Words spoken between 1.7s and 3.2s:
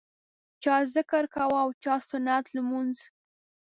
چا سنت لمونځ.